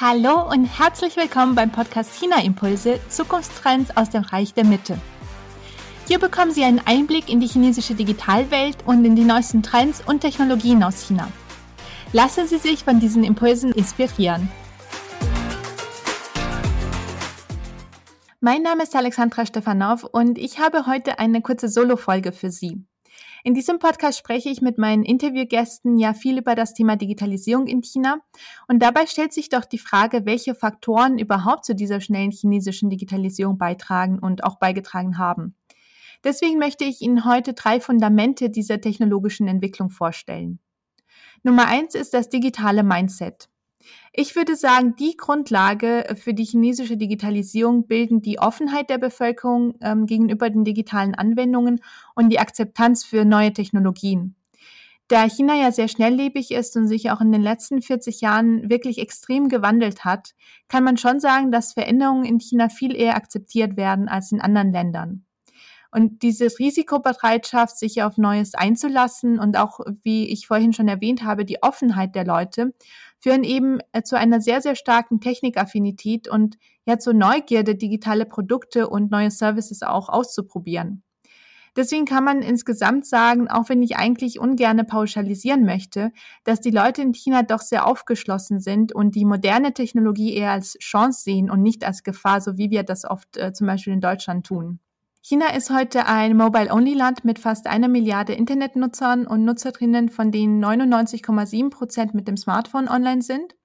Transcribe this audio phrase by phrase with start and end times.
[0.00, 4.98] Hallo und herzlich willkommen beim Podcast China Impulse Zukunftstrends aus dem Reich der Mitte.
[6.08, 10.18] Hier bekommen Sie einen Einblick in die chinesische Digitalwelt und in die neuesten Trends und
[10.18, 11.28] Technologien aus China.
[12.12, 14.50] Lassen Sie sich von diesen Impulsen inspirieren.
[18.40, 22.84] Mein Name ist Alexandra Stefanov und ich habe heute eine kurze Solo-Folge für Sie.
[23.46, 27.82] In diesem Podcast spreche ich mit meinen Interviewgästen ja viel über das Thema Digitalisierung in
[27.82, 28.16] China.
[28.68, 33.58] Und dabei stellt sich doch die Frage, welche Faktoren überhaupt zu dieser schnellen chinesischen Digitalisierung
[33.58, 35.56] beitragen und auch beigetragen haben.
[36.24, 40.58] Deswegen möchte ich Ihnen heute drei Fundamente dieser technologischen Entwicklung vorstellen.
[41.42, 43.50] Nummer eins ist das digitale Mindset.
[44.12, 50.06] Ich würde sagen, die Grundlage für die chinesische Digitalisierung bilden die Offenheit der Bevölkerung ähm,
[50.06, 51.80] gegenüber den digitalen Anwendungen
[52.14, 54.36] und die Akzeptanz für neue Technologien.
[55.08, 58.98] Da China ja sehr schnelllebig ist und sich auch in den letzten 40 Jahren wirklich
[58.98, 60.34] extrem gewandelt hat,
[60.68, 64.72] kann man schon sagen, dass Veränderungen in China viel eher akzeptiert werden als in anderen
[64.72, 65.26] Ländern.
[65.90, 71.44] Und diese Risikobereitschaft, sich auf Neues einzulassen und auch, wie ich vorhin schon erwähnt habe,
[71.44, 72.74] die Offenheit der Leute,
[73.24, 78.86] führen eben äh, zu einer sehr, sehr starken Technikaffinität und ja zur Neugierde, digitale Produkte
[78.86, 81.02] und neue Services auch auszuprobieren.
[81.74, 86.12] Deswegen kann man insgesamt sagen, auch wenn ich eigentlich ungerne pauschalisieren möchte,
[86.44, 90.76] dass die Leute in China doch sehr aufgeschlossen sind und die moderne Technologie eher als
[90.78, 94.02] Chance sehen und nicht als Gefahr, so wie wir das oft äh, zum Beispiel in
[94.02, 94.80] Deutschland tun.
[95.26, 101.70] China ist heute ein Mobile-Only-Land mit fast einer Milliarde Internetnutzern und Nutzerinnen, von denen 99,7
[101.70, 103.56] Prozent mit dem Smartphone online sind.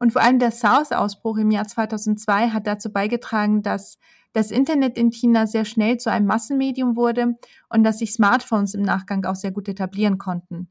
[0.00, 3.98] Und vor allem der SARS-Ausbruch im Jahr 2002 hat dazu beigetragen, dass
[4.32, 7.36] das Internet in China sehr schnell zu einem Massenmedium wurde
[7.68, 10.70] und dass sich Smartphones im Nachgang auch sehr gut etablieren konnten.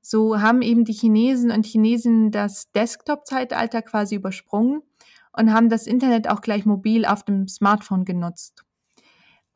[0.00, 4.82] So haben eben die Chinesen und Chinesinnen das Desktop-Zeitalter quasi übersprungen
[5.36, 8.64] und haben das Internet auch gleich mobil auf dem Smartphone genutzt.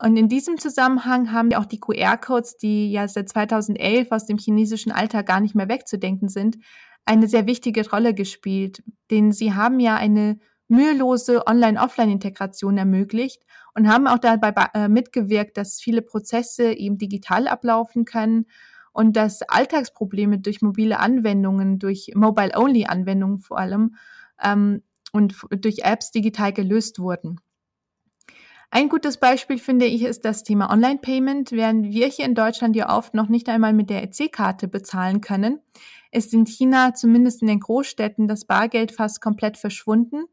[0.01, 4.93] Und in diesem Zusammenhang haben auch die QR-Codes, die ja seit 2011 aus dem chinesischen
[4.93, 6.57] Alltag gar nicht mehr wegzudenken sind,
[7.05, 8.81] eine sehr wichtige Rolle gespielt.
[9.11, 10.39] Denn sie haben ja eine
[10.69, 13.43] mühelose Online-Offline-Integration ermöglicht
[13.75, 18.45] und haben auch dabei äh, mitgewirkt, dass viele Prozesse eben digital ablaufen können
[18.93, 23.95] und dass Alltagsprobleme durch mobile Anwendungen, durch Mobile-Only-Anwendungen vor allem
[24.41, 27.41] ähm, und durch Apps digital gelöst wurden.
[28.71, 31.51] Ein gutes Beispiel finde ich ist das Thema Online-Payment.
[31.51, 35.59] Während wir hier in Deutschland ja oft noch nicht einmal mit der EC-Karte bezahlen können,
[36.11, 40.25] ist in China zumindest in den Großstädten das Bargeld fast komplett verschwunden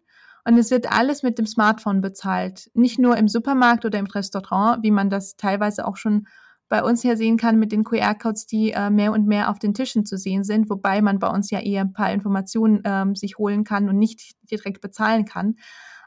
[0.44, 2.70] und es wird alles mit dem Smartphone bezahlt.
[2.74, 6.28] Nicht nur im Supermarkt oder im Restaurant, wie man das teilweise auch schon
[6.68, 9.72] bei uns hier sehen kann mit den QR-Codes, die äh, mehr und mehr auf den
[9.72, 13.38] Tischen zu sehen sind, wobei man bei uns ja eher ein paar Informationen ähm, sich
[13.38, 15.56] holen kann und nicht direkt bezahlen kann.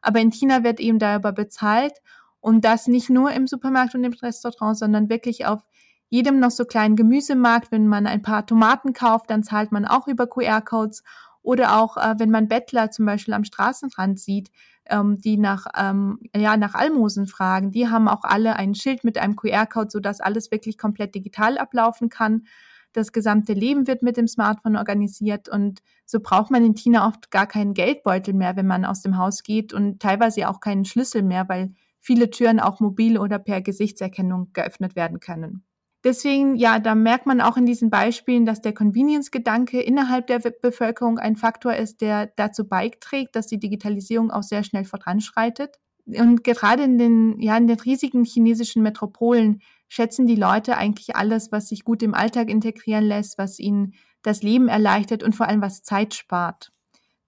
[0.01, 1.93] Aber in China wird eben darüber bezahlt
[2.41, 5.61] und das nicht nur im Supermarkt und im Restaurant, sondern wirklich auf
[6.09, 7.71] jedem noch so kleinen Gemüsemarkt.
[7.71, 11.03] Wenn man ein paar Tomaten kauft, dann zahlt man auch über QR-Codes.
[11.41, 14.51] Oder auch, äh, wenn man Bettler zum Beispiel am Straßenrand sieht,
[14.89, 19.17] ähm, die nach, ähm, ja, nach Almosen fragen, die haben auch alle ein Schild mit
[19.17, 22.43] einem QR-Code, sodass alles wirklich komplett digital ablaufen kann.
[22.91, 27.29] Das gesamte Leben wird mit dem Smartphone organisiert und so braucht man in China oft
[27.29, 31.21] gar keinen Geldbeutel mehr, wenn man aus dem Haus geht und teilweise auch keinen Schlüssel
[31.21, 35.63] mehr, weil viele Türen auch mobil oder per Gesichtserkennung geöffnet werden können.
[36.03, 41.19] Deswegen, ja, da merkt man auch in diesen Beispielen, dass der Convenience-Gedanke innerhalb der Bevölkerung
[41.19, 45.77] ein Faktor ist, der dazu beiträgt, dass die Digitalisierung auch sehr schnell voranschreitet.
[46.05, 51.51] Und gerade in den, ja, in den riesigen chinesischen Metropolen schätzen die Leute eigentlich alles,
[51.51, 55.61] was sich gut im Alltag integrieren lässt, was ihnen das Leben erleichtert und vor allem
[55.61, 56.71] was Zeit spart.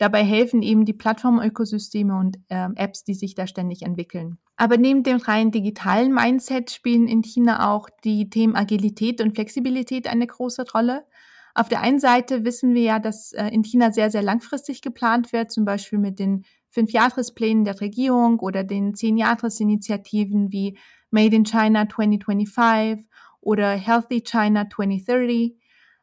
[0.02, 4.40] Dabei helfen eben die Plattformökosysteme und äh, Apps, die sich da ständig entwickeln.
[4.56, 10.08] Aber neben dem rein digitalen Mindset spielen in China auch die Themen Agilität und Flexibilität
[10.08, 11.06] eine große Rolle.
[11.54, 15.34] Auf der einen Seite wissen wir ja, dass äh, in China sehr, sehr langfristig geplant
[15.34, 20.80] wird, zum Beispiel mit den Fünfjahresplänen der Regierung oder den Zehnjahresinitiativen wie
[21.12, 23.08] Made in China 2025
[23.40, 25.61] oder Healthy China 2030.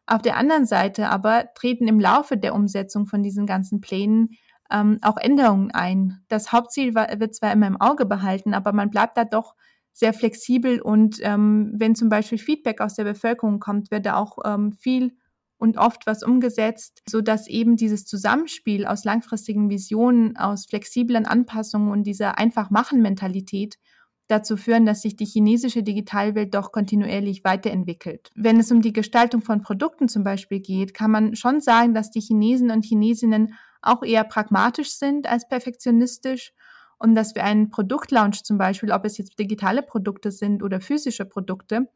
[0.08, 4.30] Auf der anderen Seite aber treten im Laufe der Umsetzung von diesen ganzen Plänen
[4.70, 6.24] ähm, auch Änderungen ein.
[6.28, 9.54] Das Hauptziel wird zwar immer im Auge behalten, aber man bleibt da doch
[9.92, 14.38] sehr flexibel und ähm, wenn zum Beispiel Feedback aus der Bevölkerung kommt, wird da auch
[14.46, 15.12] ähm, viel
[15.58, 21.90] und oft was umgesetzt, so dass eben dieses Zusammenspiel aus langfristigen Visionen, aus flexiblen Anpassungen
[21.90, 23.76] und dieser Einfach-Machen-Mentalität
[24.28, 28.30] dazu führen, dass sich die chinesische Digitalwelt doch kontinuierlich weiterentwickelt.
[28.34, 32.10] Wenn es um die Gestaltung von Produkten zum Beispiel geht, kann man schon sagen, dass
[32.10, 36.52] die Chinesen und Chinesinnen auch eher pragmatisch sind als perfektionistisch
[36.98, 41.24] und dass wir einen Produktlaunch zum Beispiel, ob es jetzt digitale Produkte sind oder physische
[41.24, 41.88] Produkte,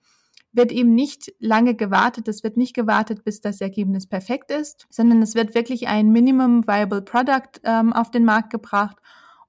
[0.52, 2.29] wird eben nicht lange gewartet.
[2.29, 6.67] Es wird nicht gewartet, bis das Ergebnis perfekt ist, sondern es wird wirklich ein Minimum
[6.67, 8.96] Viable Product ähm, auf den Markt gebracht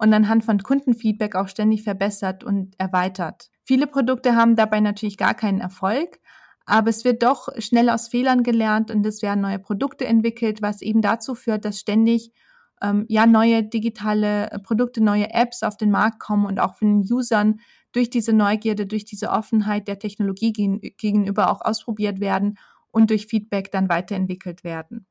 [0.03, 3.49] und anhand von Kundenfeedback auch ständig verbessert und erweitert.
[3.63, 6.19] Viele Produkte haben dabei natürlich gar keinen Erfolg,
[6.65, 10.81] aber es wird doch schnell aus Fehlern gelernt und es werden neue Produkte entwickelt, was
[10.81, 12.33] eben dazu führt, dass ständig
[12.81, 17.09] ähm, ja neue digitale Produkte, neue Apps auf den Markt kommen und auch von den
[17.09, 17.61] Usern
[17.93, 20.51] durch diese Neugierde, durch diese Offenheit der Technologie
[20.97, 22.57] gegenüber auch ausprobiert werden
[22.91, 25.05] und durch Feedback dann weiterentwickelt werden.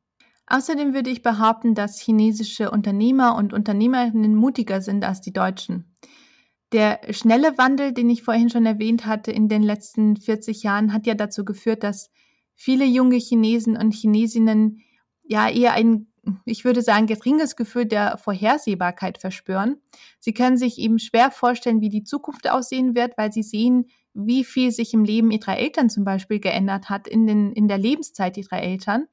[0.53, 5.97] Außerdem würde ich behaupten, dass chinesische Unternehmer und Unternehmerinnen mutiger sind als die Deutschen.
[6.73, 11.07] Der schnelle Wandel, den ich vorhin schon erwähnt hatte in den letzten 40 Jahren, hat
[11.07, 12.11] ja dazu geführt, dass
[12.55, 14.83] viele junge Chinesen und Chinesinnen
[15.23, 16.09] ja eher ein
[16.45, 19.79] ich würde sagen, geringes Gefühl der Vorhersehbarkeit verspüren.
[20.21, 24.45] Sie können sich eben schwer vorstellen, wie die Zukunft aussehen wird, weil sie sehen, wie
[24.45, 28.37] viel sich im Leben ihrer Eltern zum Beispiel geändert hat in, den, in der Lebenszeit
[28.37, 29.09] ihrer Eltern,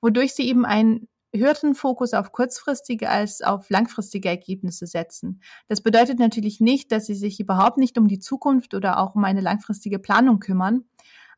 [0.00, 5.42] wodurch sie eben einen höheren Fokus auf kurzfristige als auf langfristige Ergebnisse setzen.
[5.68, 9.24] Das bedeutet natürlich nicht, dass sie sich überhaupt nicht um die Zukunft oder auch um
[9.24, 10.84] eine langfristige Planung kümmern,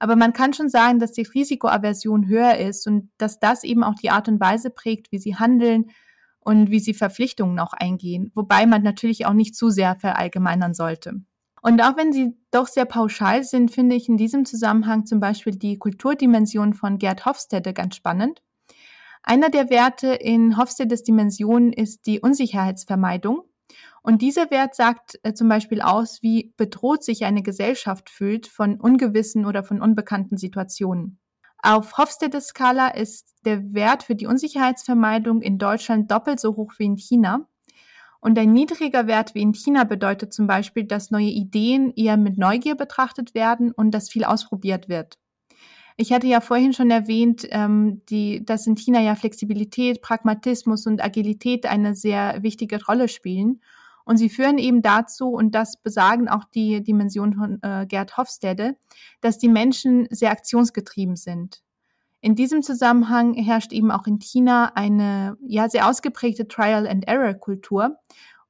[0.01, 3.95] aber man kann schon sagen, dass die Risikoaversion höher ist und dass das eben auch
[3.95, 5.91] die Art und Weise prägt, wie sie handeln
[6.41, 11.21] und wie sie Verpflichtungen auch eingehen, wobei man natürlich auch nicht zu sehr verallgemeinern sollte.
[11.61, 15.55] Und auch wenn sie doch sehr pauschal sind, finde ich in diesem Zusammenhang zum Beispiel
[15.57, 18.41] die Kulturdimension von Gerd Hofstede ganz spannend.
[19.23, 23.43] Einer der Werte in Hofstedes Dimension ist die Unsicherheitsvermeidung.
[24.03, 28.81] Und dieser Wert sagt äh, zum Beispiel aus, wie bedroht sich eine Gesellschaft fühlt von
[28.81, 31.19] ungewissen oder von unbekannten Situationen.
[31.63, 36.87] Auf Hofstedes Skala ist der Wert für die Unsicherheitsvermeidung in Deutschland doppelt so hoch wie
[36.87, 37.47] in China.
[38.21, 42.39] Und ein niedriger Wert wie in China bedeutet zum Beispiel, dass neue Ideen eher mit
[42.39, 45.19] Neugier betrachtet werden und dass viel ausprobiert wird.
[46.01, 51.05] Ich hatte ja vorhin schon erwähnt, ähm, die, dass in China ja Flexibilität, Pragmatismus und
[51.05, 53.61] Agilität eine sehr wichtige Rolle spielen.
[54.07, 58.79] Und sie führen eben dazu, und das besagen auch die Dimensionen von äh, Gerd Hofstede,
[59.21, 61.61] dass die Menschen sehr aktionsgetrieben sind.
[62.23, 67.99] In diesem Zusammenhang herrscht eben auch in China eine ja sehr ausgeprägte Trial-and-Error-Kultur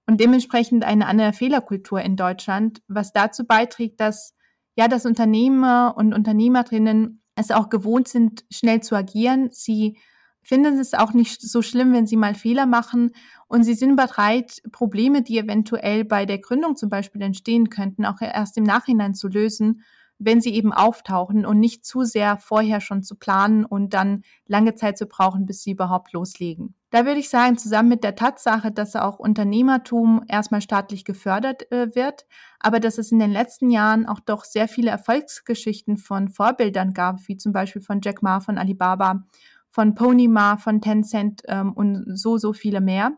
[0.07, 4.37] und dementsprechend eine andere Fehlerkultur in Deutschland, was dazu beiträgt, dass
[4.77, 9.49] ja, dass Unternehmer und Unternehmerinnen es auch gewohnt sind, schnell zu agieren.
[9.53, 9.99] Sie
[10.43, 13.13] finden es auch nicht so schlimm, wenn sie mal Fehler machen
[13.47, 18.21] und sie sind bereit, Probleme, die eventuell bei der Gründung zum Beispiel entstehen könnten, auch
[18.21, 19.83] erst im Nachhinein zu lösen,
[20.21, 24.75] wenn sie eben auftauchen und nicht zu sehr vorher schon zu planen und dann lange
[24.75, 26.75] Zeit zu brauchen, bis sie überhaupt loslegen.
[26.91, 31.95] Da würde ich sagen, zusammen mit der Tatsache, dass auch Unternehmertum erstmal staatlich gefördert äh,
[31.95, 32.27] wird,
[32.59, 37.27] aber dass es in den letzten Jahren auch doch sehr viele Erfolgsgeschichten von Vorbildern gab,
[37.27, 39.25] wie zum Beispiel von Jack Ma von Alibaba
[39.71, 43.13] von Ponyma, von Tencent ähm, und so, so viele mehr,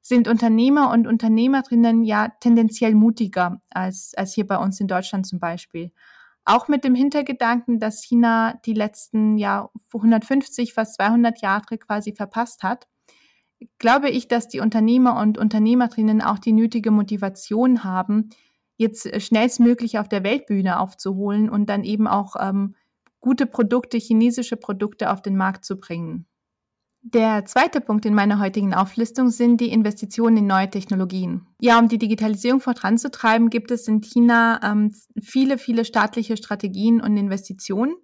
[0.00, 5.40] sind Unternehmer und Unternehmerinnen ja tendenziell mutiger als, als hier bei uns in Deutschland zum
[5.40, 5.92] Beispiel.
[6.50, 12.64] Auch mit dem Hintergedanken, dass China die letzten ja 150, fast 200 Jahre quasi verpasst
[12.64, 12.88] hat,
[13.78, 18.30] glaube ich, dass die Unternehmer und Unternehmerinnen auch die nötige Motivation haben,
[18.78, 22.74] jetzt schnellstmöglich auf der Weltbühne aufzuholen und dann eben auch ähm,
[23.20, 26.26] gute Produkte, chinesische Produkte auf den Markt zu bringen.
[27.02, 31.46] Der zweite Punkt in meiner heutigen Auflistung sind die Investitionen in neue Technologien.
[31.58, 37.16] Ja, um die Digitalisierung voranzutreiben, gibt es in China ähm, viele, viele staatliche Strategien und
[37.16, 37.94] Investitionen.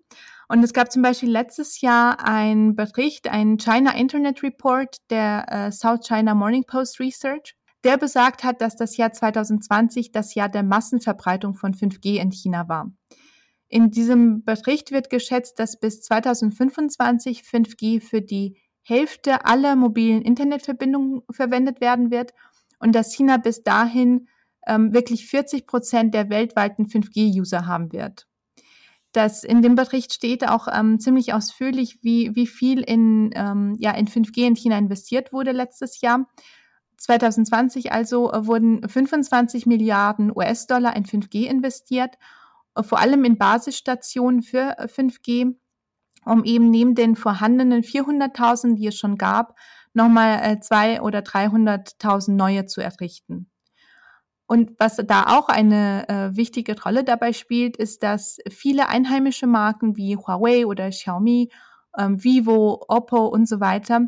[0.49, 5.73] Und es gab zum Beispiel letztes Jahr einen Bericht, einen China Internet Report der äh,
[5.73, 10.63] South China Morning Post Research, der besagt hat, dass das Jahr 2020 das Jahr der
[10.63, 12.91] Massenverbreitung von 5G in China war.
[13.69, 21.23] In diesem Bericht wird geschätzt, dass bis 2025 5G für die Hälfte aller mobilen Internetverbindungen
[21.31, 22.33] verwendet werden wird
[22.79, 24.29] und dass China bis dahin
[24.67, 28.29] ähm, wirklich 40 Prozent der weltweiten 5G-User haben wird.
[29.11, 33.91] Das in dem Bericht steht auch ähm, ziemlich ausführlich, wie, wie viel in, ähm, ja,
[33.93, 36.29] in 5G in China investiert wurde letztes Jahr.
[36.99, 42.17] 2020 also äh, wurden 25 Milliarden US-Dollar in 5G investiert
[42.83, 45.55] vor allem in Basisstationen für 5G, äh,
[46.27, 49.55] um eben neben den vorhandenen 400.000, die es schon gab,
[49.95, 53.49] nochmal äh, zwei oder 300.000 neue zu errichten.
[54.47, 59.97] Und was da auch eine äh, wichtige Rolle dabei spielt, ist, dass viele einheimische Marken
[59.97, 61.51] wie Huawei oder Xiaomi,
[61.99, 64.03] ähm, Vivo, Oppo und so weiter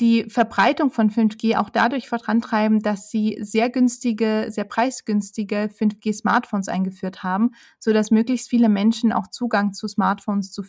[0.00, 7.22] die Verbreitung von 5G auch dadurch vorantreiben, dass sie sehr günstige, sehr preisgünstige 5G-Smartphones eingeführt
[7.22, 10.62] haben, so dass möglichst viele Menschen auch Zugang zu Smartphones, zu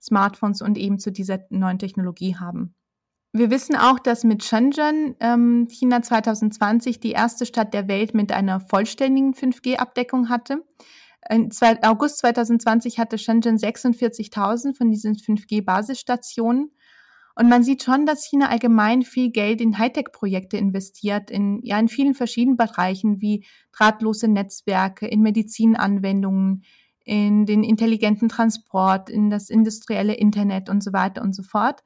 [0.00, 2.74] 5G-Smartphones und eben zu dieser neuen Technologie haben.
[3.32, 8.32] Wir wissen auch, dass mit Shenzhen ähm, China 2020 die erste Stadt der Welt mit
[8.32, 10.64] einer vollständigen 5G-Abdeckung hatte.
[11.28, 11.50] In
[11.82, 16.70] August 2020 hatte Shenzhen 46.000 von diesen 5G-Basisstationen
[17.38, 21.86] und man sieht schon, dass China allgemein viel Geld in Hightech-Projekte investiert, in, ja, in
[21.86, 26.64] vielen verschiedenen Bereichen wie drahtlose Netzwerke, in Medizinanwendungen,
[27.08, 31.82] in den intelligenten Transport, in das industrielle Internet und so weiter und so fort,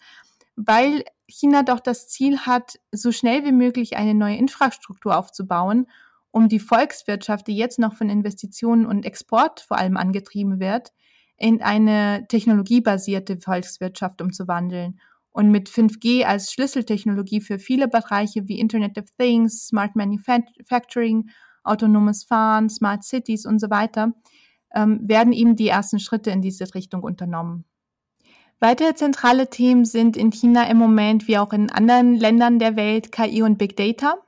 [0.57, 5.87] weil China doch das Ziel hat, so schnell wie möglich eine neue Infrastruktur aufzubauen,
[6.33, 10.93] um die Volkswirtschaft, die jetzt noch von Investitionen und Export vor allem angetrieben wird,
[11.37, 14.99] in eine technologiebasierte Volkswirtschaft umzuwandeln
[15.31, 21.31] und mit 5G als Schlüsseltechnologie für viele Bereiche wie Internet of Things, Smart Manufacturing,
[21.63, 24.15] autonomes Fahren, Smart Cities und so weiter,
[24.75, 27.65] ähm, werden eben die ersten Schritte in diese Richtung unternommen.
[28.61, 33.11] Weitere zentrale Themen sind in China im Moment wie auch in anderen Ländern der Welt
[33.11, 34.19] KI und Big Data.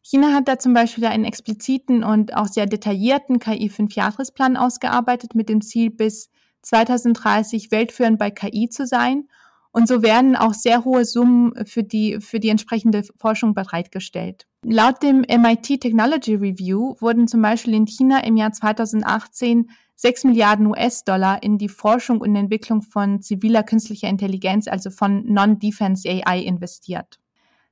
[0.00, 5.60] China hat da zum Beispiel einen expliziten und auch sehr detaillierten KI-Fünfjahresplan ausgearbeitet mit dem
[5.60, 6.30] Ziel, bis
[6.62, 9.28] 2030 weltführend bei KI zu sein
[9.72, 14.46] und so werden auch sehr hohe Summen für die, für die entsprechende Forschung bereitgestellt.
[14.64, 19.70] Laut dem MIT Technology Review wurden zum Beispiel in China im Jahr 2018
[20.00, 26.08] 6 Milliarden US-Dollar in die Forschung und Entwicklung von ziviler künstlicher Intelligenz, also von Non-Defense
[26.08, 27.18] AI, investiert.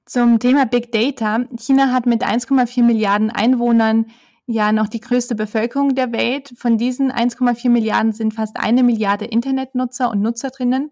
[0.06, 1.44] Zum Thema Big Data.
[1.56, 4.06] China hat mit 1,4 Milliarden Einwohnern
[4.46, 6.52] ja noch die größte Bevölkerung der Welt.
[6.56, 10.90] Von diesen 1,4 Milliarden sind fast eine Milliarde Internetnutzer und Nutzerinnen.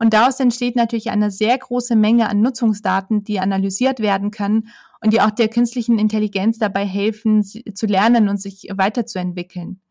[0.00, 4.68] Und daraus entsteht natürlich eine sehr große Menge an Nutzungsdaten, die analysiert werden können
[5.02, 9.82] und die auch der künstlichen Intelligenz dabei helfen, zu lernen und sich weiterzuentwickeln.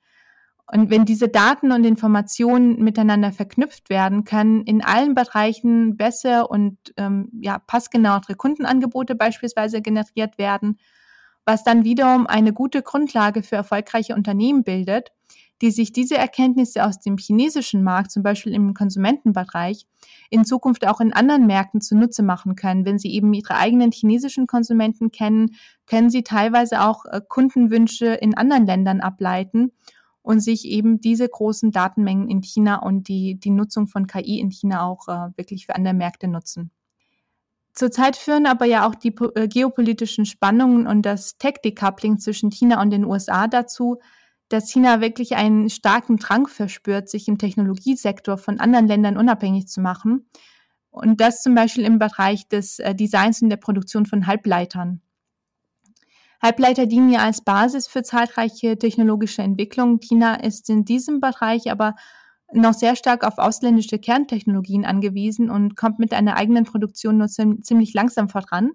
[0.71, 6.77] Und wenn diese Daten und Informationen miteinander verknüpft werden, können in allen Bereichen besser und
[6.97, 10.79] ähm, ja, passgenauere Kundenangebote beispielsweise generiert werden,
[11.45, 15.11] was dann wiederum eine gute Grundlage für erfolgreiche Unternehmen bildet
[15.61, 19.85] die sich diese Erkenntnisse aus dem chinesischen Markt, zum Beispiel im Konsumentenbereich,
[20.29, 22.85] in Zukunft auch in anderen Märkten zunutze machen können.
[22.85, 28.35] Wenn sie eben ihre eigenen chinesischen Konsumenten kennen, können sie teilweise auch äh, Kundenwünsche in
[28.35, 29.71] anderen Ländern ableiten
[30.21, 34.51] und sich eben diese großen Datenmengen in China und die, die Nutzung von KI in
[34.51, 36.71] China auch äh, wirklich für andere Märkte nutzen.
[37.73, 42.91] Zurzeit führen aber ja auch die äh, geopolitischen Spannungen und das Tech-Decoupling zwischen China und
[42.91, 43.99] den USA dazu,
[44.49, 49.79] dass China wirklich einen starken Drang verspürt, sich im Technologiesektor von anderen Ländern unabhängig zu
[49.79, 50.27] machen.
[50.89, 55.01] Und das zum Beispiel im Bereich des äh, Designs und der Produktion von Halbleitern.
[56.41, 59.99] Halbleiter dienen ja als Basis für zahlreiche technologische Entwicklungen.
[59.99, 61.95] China ist in diesem Bereich aber
[62.51, 67.93] noch sehr stark auf ausländische Kerntechnologien angewiesen und kommt mit einer eigenen Produktion nur ziemlich
[67.93, 68.71] langsam voran.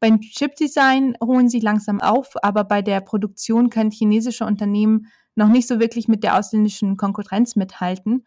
[0.00, 5.66] Beim Chipdesign holen sie langsam auf, aber bei der Produktion können chinesische Unternehmen noch nicht
[5.66, 8.26] so wirklich mit der ausländischen Konkurrenz mithalten.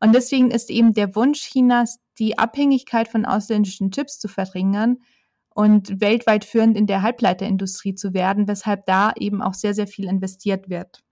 [0.00, 4.98] Und deswegen ist eben der Wunsch Chinas, die Abhängigkeit von ausländischen Chips zu verringern
[5.54, 10.06] und weltweit führend in der Halbleiterindustrie zu werden, weshalb da eben auch sehr, sehr viel
[10.06, 11.02] investiert wird.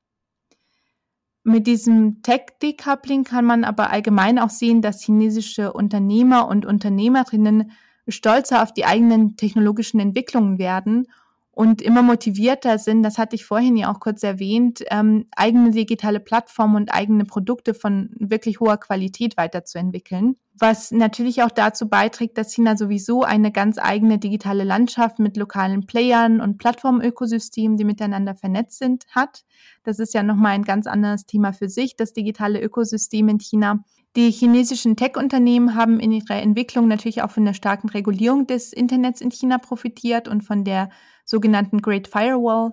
[1.42, 7.72] Mit diesem Tech-Decoupling kann man aber allgemein auch sehen, dass chinesische Unternehmer und Unternehmerinnen
[8.08, 11.06] stolzer auf die eigenen technologischen Entwicklungen werden
[11.52, 16.20] und immer motivierter sind, das hatte ich vorhin ja auch kurz erwähnt, ähm, eigene digitale
[16.20, 20.36] Plattformen und eigene Produkte von wirklich hoher Qualität weiterzuentwickeln.
[20.58, 25.86] Was natürlich auch dazu beiträgt, dass China sowieso eine ganz eigene digitale Landschaft mit lokalen
[25.86, 29.44] Playern und Plattformökosystemen, die miteinander vernetzt sind, hat.
[29.82, 33.84] Das ist ja nochmal ein ganz anderes Thema für sich, das digitale Ökosystem in China.
[34.16, 39.20] Die chinesischen Tech-Unternehmen haben in ihrer Entwicklung natürlich auch von der starken Regulierung des Internets
[39.20, 40.90] in China profitiert und von der
[41.24, 42.72] sogenannten Great Firewall,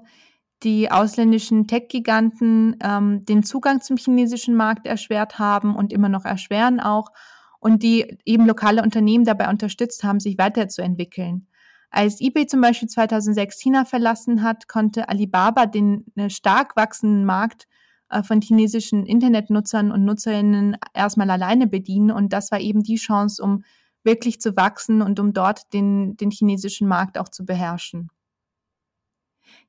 [0.63, 6.79] die ausländischen Tech-Giganten ähm, den Zugang zum chinesischen Markt erschwert haben und immer noch erschweren
[6.79, 7.09] auch
[7.59, 11.47] und die eben lokale Unternehmen dabei unterstützt haben, sich weiterzuentwickeln.
[11.91, 17.67] Als eBay zum Beispiel 2006 China verlassen hat, konnte Alibaba den äh, stark wachsenden Markt
[18.23, 22.11] von chinesischen Internetnutzern und Nutzerinnen erstmal alleine bedienen.
[22.11, 23.63] Und das war eben die Chance, um
[24.03, 28.09] wirklich zu wachsen und um dort den, den chinesischen Markt auch zu beherrschen.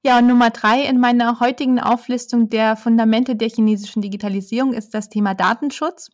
[0.05, 5.09] Ja, und Nummer drei in meiner heutigen Auflistung der Fundamente der chinesischen Digitalisierung ist das
[5.09, 6.11] Thema Datenschutz.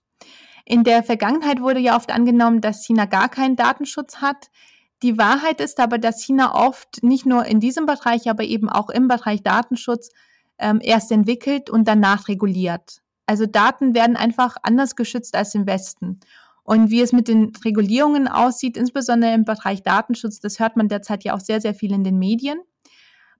[0.64, 4.50] In der Vergangenheit wurde ja oft angenommen, dass China gar keinen Datenschutz hat.
[5.02, 8.88] Die Wahrheit ist aber, dass China oft nicht nur in diesem Bereich, aber eben auch
[8.88, 10.08] im Bereich Datenschutz
[10.58, 13.00] ähm, erst entwickelt und danach reguliert.
[13.26, 16.20] Also Daten werden einfach anders geschützt als im Westen.
[16.62, 21.24] Und wie es mit den Regulierungen aussieht, insbesondere im Bereich Datenschutz, das hört man derzeit
[21.24, 22.58] ja auch sehr, sehr viel in den Medien.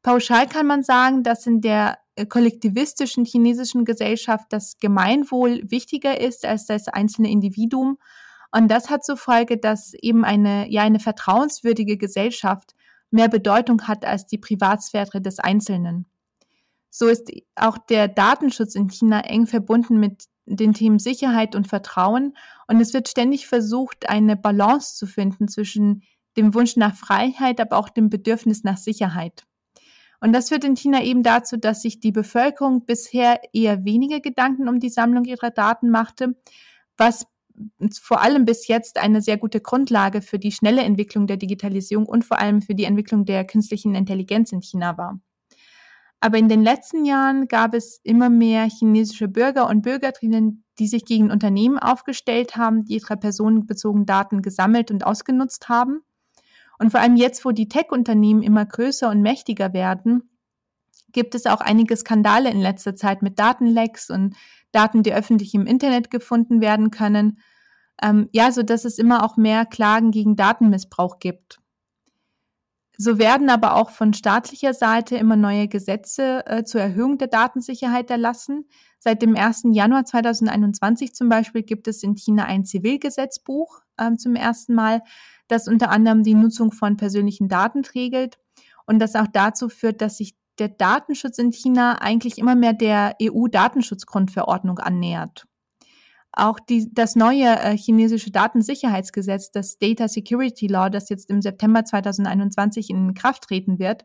[0.03, 6.45] Pauschal kann man sagen, dass in der äh, kollektivistischen chinesischen Gesellschaft das Gemeinwohl wichtiger ist
[6.45, 7.99] als das einzelne Individuum.
[8.53, 12.75] Und das hat zur Folge, dass eben eine, ja, eine vertrauenswürdige Gesellschaft
[13.11, 16.07] mehr Bedeutung hat als die Privatsphäre des Einzelnen.
[16.97, 22.37] So ist auch der Datenschutz in China eng verbunden mit den Themen Sicherheit und Vertrauen.
[22.69, 26.05] Und es wird ständig versucht, eine Balance zu finden zwischen
[26.37, 29.45] dem Wunsch nach Freiheit, aber auch dem Bedürfnis nach Sicherheit.
[30.21, 34.69] Und das führt in China eben dazu, dass sich die Bevölkerung bisher eher weniger Gedanken
[34.69, 36.37] um die Sammlung ihrer Daten machte,
[36.97, 37.27] was
[38.01, 42.25] vor allem bis jetzt eine sehr gute Grundlage für die schnelle Entwicklung der Digitalisierung und
[42.25, 45.19] vor allem für die Entwicklung der künstlichen Intelligenz in China war.
[46.25, 51.05] Aber in den letzten Jahren gab es immer mehr chinesische Bürger und Bürgerinnen, die sich
[51.05, 56.01] gegen Unternehmen aufgestellt haben, die ihre personenbezogenen Daten gesammelt und ausgenutzt haben.
[56.79, 60.31] Und vor allem jetzt, wo die Tech-Unternehmen immer größer und mächtiger werden,
[61.13, 64.35] gibt es auch einige Skandale in letzter Zeit mit Datenlecks und
[64.73, 67.39] Daten, die öffentlich im Internet gefunden werden können.
[68.03, 71.59] Ähm, ja, so dass es immer auch mehr Klagen gegen Datenmissbrauch gibt.
[72.97, 78.11] So werden aber auch von staatlicher Seite immer neue Gesetze äh, zur Erhöhung der Datensicherheit
[78.11, 78.69] erlassen.
[78.99, 79.65] Seit dem 1.
[79.73, 85.03] Januar 2021 zum Beispiel gibt es in China ein Zivilgesetzbuch äh, zum ersten Mal,
[85.49, 88.39] das unter anderem die Nutzung von persönlichen Daten regelt
[88.87, 93.17] und das auch dazu führt, dass sich der Datenschutz in China eigentlich immer mehr der
[93.21, 95.47] EU-Datenschutzgrundverordnung annähert.
[96.37, 101.85] Auch die, das neue äh, chinesische Datensicherheitsgesetz, das Data Security Law, das jetzt im September
[101.85, 104.05] 2021 in Kraft treten wird,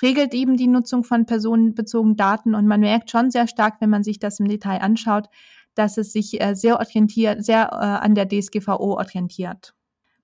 [0.00, 4.02] regelt eben die Nutzung von personenbezogenen Daten und man merkt schon sehr stark, wenn man
[4.02, 5.28] sich das im Detail anschaut,
[5.74, 9.74] dass es sich äh, sehr orientiert, sehr äh, an der DSGVO orientiert.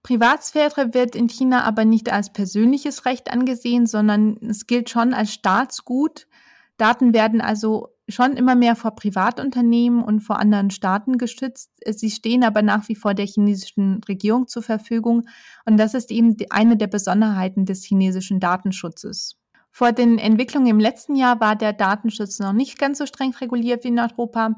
[0.02, 5.32] Privatsphäre wird in China aber nicht als persönliches Recht angesehen, sondern es gilt schon als
[5.32, 6.28] Staatsgut.
[6.76, 11.72] Daten werden also schon immer mehr vor Privatunternehmen und vor anderen Staaten geschützt.
[11.84, 15.28] Sie stehen aber nach wie vor der chinesischen Regierung zur Verfügung.
[15.64, 19.36] Und das ist eben eine der Besonderheiten des chinesischen Datenschutzes.
[19.70, 23.84] Vor den Entwicklungen im letzten Jahr war der Datenschutz noch nicht ganz so streng reguliert
[23.84, 24.54] wie in Europa,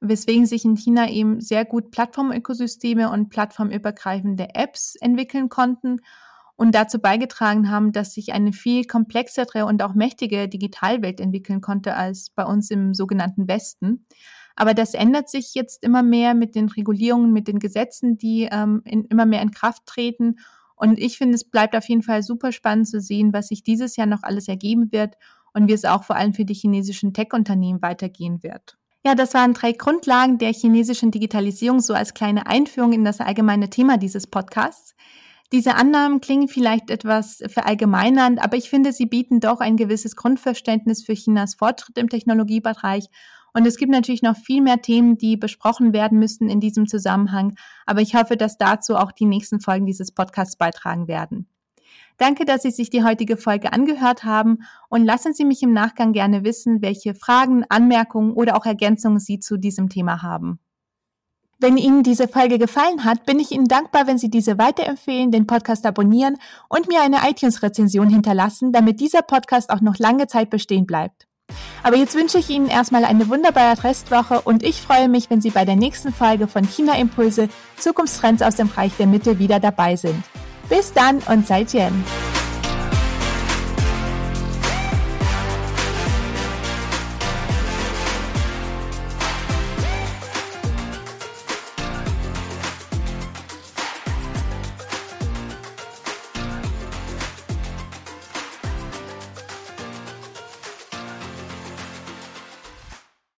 [0.00, 6.00] weswegen sich in China eben sehr gut Plattformökosysteme und plattformübergreifende Apps entwickeln konnten
[6.56, 11.94] und dazu beigetragen haben, dass sich eine viel komplexere und auch mächtige Digitalwelt entwickeln konnte
[11.94, 14.06] als bei uns im sogenannten Westen.
[14.56, 18.80] Aber das ändert sich jetzt immer mehr mit den Regulierungen, mit den Gesetzen, die ähm,
[18.86, 20.36] in, immer mehr in Kraft treten.
[20.76, 23.96] Und ich finde, es bleibt auf jeden Fall super spannend zu sehen, was sich dieses
[23.96, 25.14] Jahr noch alles ergeben wird
[25.52, 28.78] und wie es auch vor allem für die chinesischen Tech-Unternehmen weitergehen wird.
[29.04, 33.70] Ja, das waren drei Grundlagen der chinesischen Digitalisierung, so als kleine Einführung in das allgemeine
[33.70, 34.94] Thema dieses Podcasts.
[35.52, 41.04] Diese Annahmen klingen vielleicht etwas verallgemeinernd, aber ich finde, sie bieten doch ein gewisses Grundverständnis
[41.04, 43.06] für Chinas Fortschritt im Technologiebereich.
[43.54, 47.54] Und es gibt natürlich noch viel mehr Themen, die besprochen werden müssen in diesem Zusammenhang.
[47.86, 51.48] Aber ich hoffe, dass dazu auch die nächsten Folgen dieses Podcasts beitragen werden.
[52.18, 56.12] Danke, dass Sie sich die heutige Folge angehört haben und lassen Sie mich im Nachgang
[56.12, 60.58] gerne wissen, welche Fragen, Anmerkungen oder auch Ergänzungen Sie zu diesem Thema haben.
[61.58, 65.46] Wenn Ihnen diese Folge gefallen hat, bin ich Ihnen dankbar, wenn Sie diese weiterempfehlen, den
[65.46, 66.36] Podcast abonnieren
[66.68, 71.26] und mir eine iTunes-Rezension hinterlassen, damit dieser Podcast auch noch lange Zeit bestehen bleibt.
[71.82, 75.50] Aber jetzt wünsche ich Ihnen erstmal eine wunderbare Restwoche und ich freue mich, wenn Sie
[75.50, 79.96] bei der nächsten Folge von China Impulse Zukunftstrends aus dem Reich der Mitte wieder dabei
[79.96, 80.22] sind.
[80.68, 82.04] Bis dann und seid Jen.